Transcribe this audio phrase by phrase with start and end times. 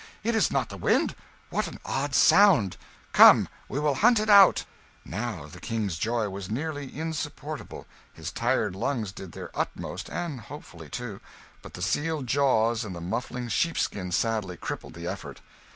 [0.23, 1.13] It is not the wind!
[1.51, 2.75] What an odd sound!
[3.13, 4.65] Come, we will hunt it out!"
[5.05, 7.85] Now the King's joy was nearly insupportable.
[8.11, 11.21] His tired lungs did their utmost and hopefully, too
[11.61, 15.39] but the sealed jaws and the muffling sheepskin sadly crippled the effort.